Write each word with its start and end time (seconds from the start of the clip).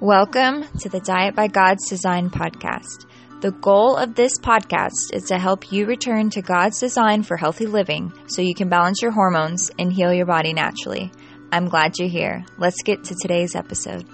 Welcome 0.00 0.64
to 0.78 0.88
the 0.88 1.00
Diet 1.00 1.34
by 1.34 1.48
God's 1.48 1.86
Design 1.86 2.30
podcast. 2.30 3.04
The 3.42 3.50
goal 3.50 3.98
of 3.98 4.14
this 4.14 4.38
podcast 4.38 5.12
is 5.12 5.24
to 5.24 5.38
help 5.38 5.70
you 5.70 5.84
return 5.84 6.30
to 6.30 6.40
God's 6.40 6.80
design 6.80 7.22
for 7.22 7.36
healthy 7.36 7.66
living 7.66 8.10
so 8.26 8.40
you 8.40 8.54
can 8.54 8.70
balance 8.70 9.02
your 9.02 9.10
hormones 9.10 9.70
and 9.78 9.92
heal 9.92 10.10
your 10.10 10.24
body 10.24 10.54
naturally. 10.54 11.12
I'm 11.52 11.68
glad 11.68 11.98
you're 11.98 12.08
here. 12.08 12.46
Let's 12.56 12.82
get 12.82 13.04
to 13.04 13.14
today's 13.20 13.54
episode. 13.54 14.08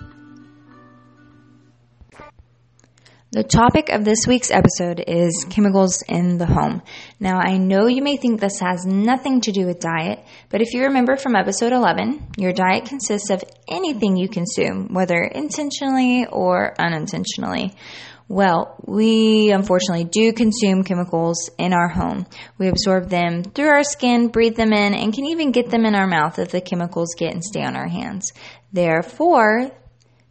The 3.37 3.45
topic 3.45 3.91
of 3.91 4.03
this 4.03 4.27
week's 4.27 4.51
episode 4.51 5.05
is 5.07 5.45
chemicals 5.51 6.01
in 6.09 6.39
the 6.39 6.47
home. 6.47 6.81
Now, 7.21 7.37
I 7.39 7.59
know 7.59 7.87
you 7.87 8.03
may 8.03 8.17
think 8.17 8.41
this 8.41 8.61
has 8.61 8.87
nothing 8.87 9.43
to 9.43 9.53
do 9.53 9.67
with 9.67 9.79
diet, 9.79 10.25
but 10.49 10.63
if 10.63 10.73
you 10.73 10.85
remember 10.85 11.17
from 11.17 11.37
episode 11.37 11.75
11, 11.75 12.29
your 12.39 12.55
diet 12.55 12.87
consists 12.87 13.29
of 13.29 13.45
anything 13.69 14.17
you 14.17 14.31
consume, 14.31 14.95
whether 14.95 15.17
intentionally 15.17 16.25
or 16.33 16.75
unintentionally. 16.81 17.75
Well, 18.27 18.75
we 18.87 19.51
unfortunately 19.51 20.05
do 20.05 20.33
consume 20.33 20.83
chemicals 20.83 21.51
in 21.59 21.75
our 21.75 21.89
home. 21.89 22.25
We 22.57 22.69
absorb 22.69 23.11
them 23.11 23.43
through 23.43 23.69
our 23.69 23.85
skin, 23.85 24.29
breathe 24.29 24.57
them 24.57 24.73
in, 24.73 24.95
and 24.95 25.13
can 25.13 25.27
even 25.27 25.53
get 25.53 25.69
them 25.69 25.85
in 25.85 25.95
our 25.95 26.07
mouth 26.07 26.39
if 26.39 26.53
the 26.53 26.63
chemicals 26.63 27.15
get 27.19 27.35
and 27.35 27.45
stay 27.45 27.63
on 27.63 27.77
our 27.77 27.89
hands. 27.89 28.33
Therefore, 28.73 29.73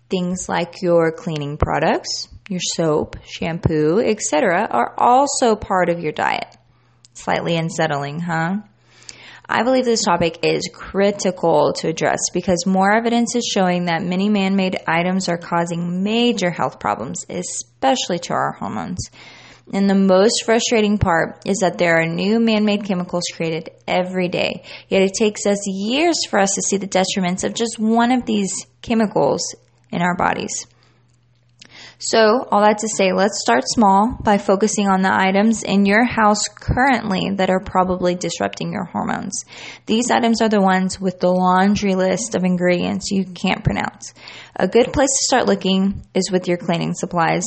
things 0.09 0.49
like 0.49 0.81
your 0.81 1.11
cleaning 1.11 1.57
products, 1.57 2.29
your 2.49 2.61
soap, 2.61 3.17
shampoo, 3.25 3.99
etc., 3.99 4.67
are 4.69 4.93
also 4.97 5.55
part 5.55 5.89
of 5.89 5.99
your 5.99 6.11
diet. 6.11 6.55
Slightly 7.13 7.55
unsettling, 7.55 8.19
huh? 8.19 8.57
I 9.47 9.63
believe 9.63 9.85
this 9.85 10.03
topic 10.03 10.39
is 10.43 10.69
critical 10.73 11.73
to 11.73 11.87
address 11.87 12.19
because 12.33 12.65
more 12.65 12.91
evidence 12.91 13.35
is 13.35 13.45
showing 13.45 13.85
that 13.85 14.01
many 14.01 14.27
man 14.27 14.55
made 14.55 14.79
items 14.87 15.29
are 15.29 15.37
causing 15.37 16.03
major 16.03 16.49
health 16.49 16.79
problems, 16.79 17.25
especially 17.29 18.19
to 18.19 18.33
our 18.33 18.53
hormones. 18.53 19.09
And 19.71 19.89
the 19.89 19.95
most 19.95 20.43
frustrating 20.45 20.97
part 20.97 21.41
is 21.45 21.57
that 21.59 21.77
there 21.77 21.99
are 21.99 22.07
new 22.07 22.39
man 22.39 22.65
made 22.65 22.85
chemicals 22.85 23.23
created 23.35 23.69
every 23.87 24.29
day. 24.29 24.63
Yet 24.89 25.03
it 25.03 25.13
takes 25.13 25.45
us 25.45 25.59
years 25.67 26.17
for 26.29 26.39
us 26.39 26.51
to 26.55 26.61
see 26.61 26.77
the 26.77 26.87
detriments 26.87 27.43
of 27.43 27.53
just 27.53 27.79
one 27.79 28.11
of 28.11 28.25
these 28.25 28.51
chemicals 28.81 29.55
in 29.91 30.01
our 30.01 30.15
bodies. 30.15 30.67
So, 31.97 32.45
all 32.51 32.61
that 32.61 32.79
to 32.79 32.89
say, 32.89 33.13
let's 33.13 33.39
start 33.41 33.63
small 33.65 34.17
by 34.21 34.37
focusing 34.37 34.87
on 34.87 35.01
the 35.01 35.13
items 35.13 35.63
in 35.63 35.85
your 35.85 36.03
house 36.03 36.43
currently 36.49 37.31
that 37.35 37.49
are 37.49 37.61
probably 37.61 38.15
disrupting 38.15 38.73
your 38.73 38.83
hormones. 38.83 39.45
These 39.85 40.11
items 40.11 40.41
are 40.41 40.49
the 40.49 40.61
ones 40.61 40.99
with 40.99 41.19
the 41.21 41.31
laundry 41.31 41.95
list 41.95 42.35
of 42.35 42.43
ingredients 42.43 43.11
you 43.11 43.25
can't 43.25 43.63
pronounce. 43.63 44.13
A 44.57 44.67
good 44.67 44.91
place 44.91 45.09
to 45.09 45.25
start 45.27 45.47
looking 45.47 46.05
is 46.13 46.29
with 46.31 46.47
your 46.49 46.57
cleaning 46.57 46.93
supplies 46.93 47.45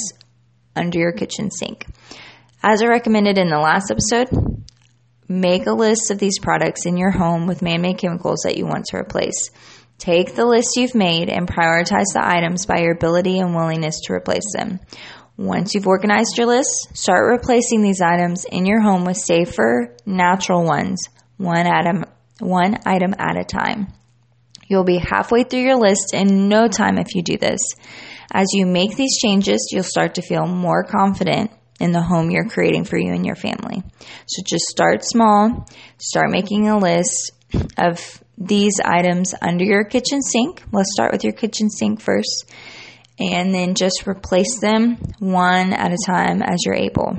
under 0.75 0.99
your 0.99 1.13
kitchen 1.13 1.51
sink. 1.51 1.87
As 2.63 2.83
I 2.83 2.87
recommended 2.87 3.37
in 3.37 3.51
the 3.51 3.59
last 3.59 3.91
episode, 3.91 4.65
make 5.29 5.67
a 5.67 5.73
list 5.73 6.11
of 6.11 6.19
these 6.19 6.39
products 6.39 6.87
in 6.87 6.97
your 6.97 7.11
home 7.11 7.47
with 7.47 7.63
man 7.63 7.83
made 7.83 7.99
chemicals 7.99 8.41
that 8.45 8.57
you 8.57 8.67
want 8.67 8.87
to 8.87 8.97
replace. 8.97 9.51
Take 9.99 10.35
the 10.37 10.47
list 10.47 10.77
you've 10.77 10.95
made 10.95 11.29
and 11.29 11.49
prioritize 11.49 12.13
the 12.15 12.23
items 12.23 12.67
by 12.67 12.79
your 12.79 12.93
ability 12.93 13.39
and 13.41 13.55
willingness 13.55 14.01
to 14.05 14.13
replace 14.13 14.53
them. 14.57 14.79
Once 15.37 15.75
you've 15.75 15.87
organized 15.87 16.39
your 16.39 16.47
list, 16.47 16.71
start 16.95 17.27
replacing 17.29 17.83
these 17.83 18.01
items 18.01 18.45
in 18.45 18.65
your 18.65 18.81
home 18.81 19.05
with 19.05 19.17
safer, 19.17 19.97
natural 20.07 20.65
ones, 20.65 21.03
one 21.37 21.67
item, 21.67 22.05
one 22.39 22.79
item 22.87 23.15
at 23.19 23.41
a 23.41 23.45
time. 23.45 23.93
You'll 24.69 24.85
be 24.85 24.99
halfway 24.99 25.45
through 25.45 25.63
your 25.63 25.79
list 25.79 26.15
in 26.15 26.49
no 26.49 26.69
time 26.69 26.99
if 26.99 27.15
you 27.15 27.23
do 27.23 27.37
this. 27.37 27.61
As 28.33 28.47
you 28.53 28.67
make 28.67 28.97
these 28.97 29.19
changes, 29.19 29.71
you'll 29.73 29.83
start 29.83 30.15
to 30.15 30.23
feel 30.23 30.47
more 30.47 30.85
confident 30.85 31.51
in 31.81 31.93
the 31.93 32.03
home 32.03 32.31
you're 32.31 32.49
creating 32.49 32.85
for 32.85 32.99
you 32.99 33.13
and 33.13 33.25
your 33.25 33.37
family. 33.37 33.83
So 34.27 34.43
just 34.45 34.67
start 34.67 35.05
small, 35.05 35.67
start 35.99 36.31
making 36.31 36.69
a 36.69 36.79
list 36.79 37.33
of 37.77 38.23
these 38.37 38.75
items 38.85 39.35
under 39.41 39.65
your 39.65 39.85
kitchen 39.85 40.23
sink. 40.23 40.63
Let's 40.73 40.93
start 40.93 41.13
with 41.13 41.25
your 41.25 41.33
kitchen 41.33 41.71
sink 41.71 42.01
first, 42.01 42.53
and 43.19 43.53
then 43.55 43.75
just 43.75 44.07
replace 44.07 44.61
them 44.61 44.97
one 45.19 45.73
at 45.73 45.93
a 45.93 45.99
time 46.07 46.43
as 46.43 46.59
you're 46.65 46.75
able. 46.75 47.17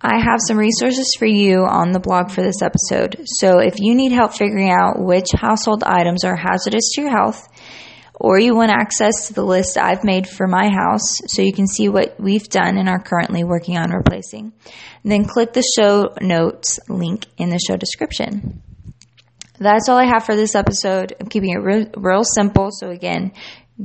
I 0.00 0.18
have 0.18 0.40
some 0.46 0.58
resources 0.58 1.10
for 1.18 1.24
you 1.24 1.64
on 1.64 1.92
the 1.92 1.98
blog 1.98 2.30
for 2.30 2.42
this 2.42 2.60
episode. 2.60 3.24
So 3.24 3.58
if 3.58 3.80
you 3.80 3.94
need 3.94 4.12
help 4.12 4.34
figuring 4.34 4.70
out 4.70 4.98
which 4.98 5.28
household 5.34 5.82
items 5.82 6.24
are 6.24 6.36
hazardous 6.36 6.90
to 6.94 7.00
your 7.00 7.10
health, 7.10 7.48
or 8.24 8.40
you 8.40 8.54
want 8.54 8.70
access 8.70 9.28
to 9.28 9.34
the 9.34 9.44
list 9.44 9.76
I've 9.76 10.02
made 10.02 10.26
for 10.26 10.46
my 10.46 10.70
house 10.70 11.18
so 11.26 11.42
you 11.42 11.52
can 11.52 11.66
see 11.66 11.90
what 11.90 12.18
we've 12.18 12.48
done 12.48 12.78
and 12.78 12.88
are 12.88 12.98
currently 12.98 13.44
working 13.44 13.76
on 13.76 13.90
replacing, 13.90 14.54
then 15.04 15.26
click 15.26 15.52
the 15.52 15.62
show 15.76 16.08
notes 16.22 16.80
link 16.88 17.26
in 17.36 17.50
the 17.50 17.58
show 17.58 17.76
description. 17.76 18.62
That's 19.58 19.90
all 19.90 19.98
I 19.98 20.06
have 20.06 20.24
for 20.24 20.36
this 20.36 20.54
episode. 20.54 21.14
I'm 21.20 21.26
keeping 21.28 21.50
it 21.50 21.58
real, 21.58 21.84
real 21.98 22.24
simple. 22.24 22.70
So, 22.72 22.88
again, 22.88 23.32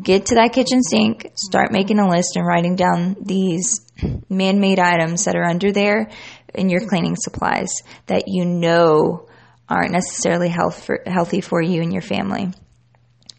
get 0.02 0.28
to 0.28 0.36
that 0.36 0.54
kitchen 0.54 0.84
sink, 0.84 1.34
start 1.36 1.74
making 1.74 2.00
a 2.00 2.08
list 2.08 2.38
and 2.38 2.48
writing 2.48 2.78
down 2.78 3.18
these 3.22 3.92
man 4.30 4.62
made 4.62 4.80
items 4.80 5.26
that 5.26 5.36
are 5.36 5.44
under 5.44 5.74
there 5.74 6.10
in 6.56 6.70
your 6.70 6.88
cleaning 6.88 7.18
supplies 7.18 7.84
that 8.06 8.24
you 8.28 8.46
know 8.46 9.28
aren't 9.68 9.92
necessarily 9.92 10.48
health 10.48 10.86
for, 10.86 11.04
healthy 11.06 11.42
for 11.42 11.62
you 11.62 11.82
and 11.82 11.92
your 11.92 12.02
family. 12.02 12.54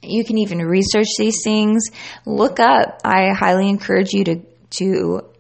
You 0.03 0.25
can 0.25 0.39
even 0.39 0.59
research 0.59 1.09
these 1.19 1.43
things. 1.45 1.85
Look 2.25 2.59
up. 2.59 3.01
I 3.05 3.33
highly 3.35 3.69
encourage 3.69 4.13
you 4.13 4.25
to, 4.25 4.41
to 4.71 5.31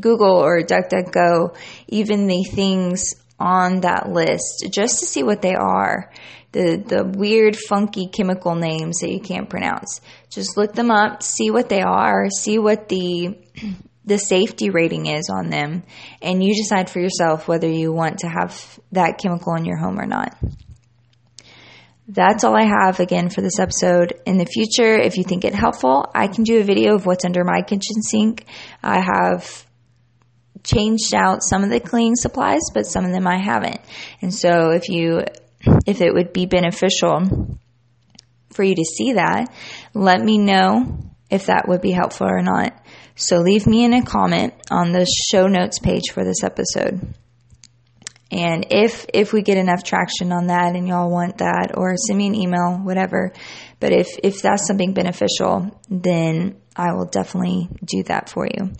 Google 0.00 0.36
or 0.36 0.62
DuckDuckGo 0.62 1.56
even 1.88 2.26
the 2.26 2.44
things 2.44 3.14
on 3.38 3.80
that 3.80 4.10
list 4.10 4.66
just 4.70 5.00
to 5.00 5.06
see 5.06 5.22
what 5.22 5.42
they 5.42 5.54
are. 5.54 6.10
The, 6.52 6.76
the 6.76 7.04
weird, 7.04 7.56
funky 7.56 8.08
chemical 8.08 8.54
names 8.54 8.98
that 9.00 9.10
you 9.10 9.20
can't 9.20 9.48
pronounce. 9.48 10.02
Just 10.28 10.58
look 10.58 10.74
them 10.74 10.90
up, 10.90 11.22
see 11.22 11.50
what 11.50 11.70
they 11.70 11.80
are, 11.80 12.28
see 12.28 12.58
what 12.58 12.90
the, 12.90 13.38
the 14.04 14.18
safety 14.18 14.68
rating 14.68 15.06
is 15.06 15.30
on 15.32 15.48
them, 15.48 15.82
and 16.20 16.44
you 16.44 16.54
decide 16.54 16.90
for 16.90 17.00
yourself 17.00 17.48
whether 17.48 17.68
you 17.68 17.90
want 17.90 18.18
to 18.18 18.28
have 18.28 18.78
that 18.92 19.18
chemical 19.18 19.54
in 19.54 19.64
your 19.64 19.78
home 19.78 19.98
or 19.98 20.06
not. 20.06 20.36
That's 22.08 22.42
all 22.44 22.56
I 22.56 22.64
have 22.64 22.98
again 23.00 23.30
for 23.30 23.42
this 23.42 23.60
episode. 23.60 24.14
In 24.26 24.36
the 24.36 24.44
future, 24.44 24.98
if 24.98 25.16
you 25.16 25.24
think 25.24 25.44
it 25.44 25.54
helpful, 25.54 26.10
I 26.14 26.26
can 26.26 26.44
do 26.44 26.60
a 26.60 26.64
video 26.64 26.94
of 26.94 27.06
what's 27.06 27.24
under 27.24 27.44
my 27.44 27.62
kitchen 27.62 28.02
sink. 28.02 28.44
I 28.82 29.00
have 29.00 29.64
changed 30.64 31.14
out 31.14 31.42
some 31.42 31.62
of 31.62 31.70
the 31.70 31.80
cleaning 31.80 32.16
supplies, 32.16 32.62
but 32.74 32.86
some 32.86 33.04
of 33.04 33.12
them 33.12 33.26
I 33.26 33.38
haven't. 33.38 33.80
And 34.20 34.34
so 34.34 34.70
if 34.70 34.88
you 34.88 35.22
if 35.86 36.00
it 36.00 36.12
would 36.12 36.32
be 36.32 36.46
beneficial 36.46 37.56
for 38.50 38.64
you 38.64 38.74
to 38.74 38.84
see 38.84 39.12
that, 39.12 39.54
let 39.94 40.20
me 40.20 40.38
know 40.38 40.98
if 41.30 41.46
that 41.46 41.68
would 41.68 41.80
be 41.80 41.92
helpful 41.92 42.26
or 42.28 42.42
not. 42.42 42.72
So 43.14 43.38
leave 43.38 43.66
me 43.66 43.84
in 43.84 43.94
a 43.94 44.04
comment 44.04 44.54
on 44.70 44.92
the 44.92 45.06
show 45.30 45.46
notes 45.46 45.78
page 45.78 46.10
for 46.12 46.24
this 46.24 46.42
episode. 46.42 47.14
And 48.32 48.66
if 48.70 49.04
if 49.12 49.34
we 49.34 49.42
get 49.42 49.58
enough 49.58 49.84
traction 49.84 50.32
on 50.32 50.46
that 50.46 50.74
and 50.74 50.88
y'all 50.88 51.10
want 51.10 51.38
that 51.38 51.72
or 51.76 51.94
send 51.96 52.18
me 52.18 52.28
an 52.28 52.34
email, 52.34 52.80
whatever. 52.82 53.32
But 53.78 53.92
if 53.92 54.18
if 54.22 54.40
that's 54.40 54.66
something 54.66 54.94
beneficial, 54.94 55.78
then 55.90 56.56
I 56.74 56.94
will 56.94 57.04
definitely 57.04 57.68
do 57.84 58.02
that 58.04 58.30
for 58.30 58.46
you. 58.46 58.72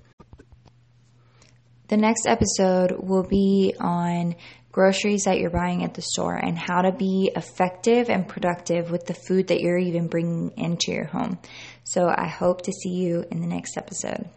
The 1.88 1.98
next 1.98 2.26
episode 2.26 2.92
will 2.98 3.24
be 3.24 3.74
on 3.78 4.36
groceries 4.72 5.24
that 5.24 5.38
you're 5.38 5.50
buying 5.50 5.84
at 5.84 5.92
the 5.92 6.00
store 6.00 6.34
and 6.34 6.58
how 6.58 6.80
to 6.80 6.90
be 6.90 7.30
effective 7.36 8.08
and 8.08 8.26
productive 8.26 8.90
with 8.90 9.04
the 9.04 9.12
food 9.12 9.48
that 9.48 9.60
you're 9.60 9.76
even 9.76 10.08
bringing 10.08 10.50
into 10.56 10.92
your 10.92 11.04
home. 11.04 11.38
So 11.84 12.08
I 12.08 12.26
hope 12.26 12.62
to 12.62 12.72
see 12.72 12.94
you 12.94 13.26
in 13.30 13.42
the 13.42 13.46
next 13.46 13.76
episode. 13.76 14.30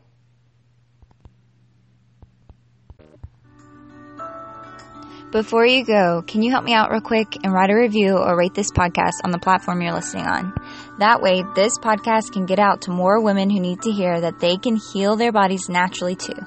Before 5.35 5.65
you 5.65 5.83
go, 5.83 6.23
can 6.25 6.43
you 6.43 6.51
help 6.51 6.63
me 6.63 6.73
out 6.73 6.91
real 6.91 7.01
quick 7.01 7.43
and 7.43 7.51
write 7.51 7.69
a 7.69 7.75
review 7.75 8.15
or 8.15 8.37
rate 8.37 8.53
this 8.53 8.71
podcast 8.71 9.19
on 9.25 9.31
the 9.31 9.37
platform 9.37 9.81
you're 9.81 9.91
listening 9.91 10.25
on? 10.25 10.53
That 10.99 11.21
way, 11.21 11.43
this 11.57 11.77
podcast 11.77 12.31
can 12.31 12.45
get 12.45 12.57
out 12.57 12.83
to 12.83 12.91
more 12.91 13.21
women 13.21 13.49
who 13.49 13.59
need 13.59 13.81
to 13.81 13.91
hear 13.91 14.21
that 14.21 14.39
they 14.39 14.55
can 14.55 14.77
heal 14.77 15.17
their 15.17 15.33
bodies 15.33 15.67
naturally 15.67 16.15
too. 16.15 16.37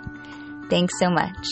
Thanks 0.70 0.98
so 0.98 1.10
much. 1.10 1.46